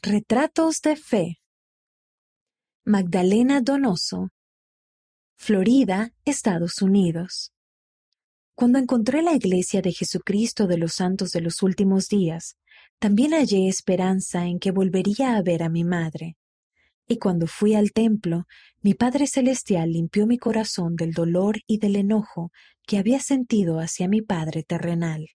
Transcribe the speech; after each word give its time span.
Retratos 0.00 0.80
de 0.80 0.94
Fe. 0.94 1.40
Magdalena 2.84 3.60
Donoso. 3.60 4.30
Florida, 5.34 6.12
Estados 6.24 6.82
Unidos. 6.82 7.52
Cuando 8.54 8.78
encontré 8.78 9.22
la 9.22 9.34
Iglesia 9.34 9.82
de 9.82 9.92
Jesucristo 9.92 10.68
de 10.68 10.78
los 10.78 10.92
Santos 10.92 11.32
de 11.32 11.40
los 11.40 11.64
Últimos 11.64 12.06
Días, 12.06 12.56
también 13.00 13.32
hallé 13.32 13.66
esperanza 13.66 14.46
en 14.46 14.60
que 14.60 14.70
volvería 14.70 15.36
a 15.36 15.42
ver 15.42 15.64
a 15.64 15.68
mi 15.68 15.82
madre. 15.82 16.36
Y 17.08 17.18
cuando 17.18 17.48
fui 17.48 17.74
al 17.74 17.90
templo, 17.90 18.46
mi 18.80 18.94
Padre 18.94 19.26
Celestial 19.26 19.90
limpió 19.90 20.28
mi 20.28 20.38
corazón 20.38 20.94
del 20.94 21.12
dolor 21.12 21.58
y 21.66 21.78
del 21.78 21.96
enojo 21.96 22.52
que 22.86 22.98
había 22.98 23.18
sentido 23.18 23.80
hacia 23.80 24.06
mi 24.06 24.22
Padre 24.22 24.62
terrenal. 24.62 25.30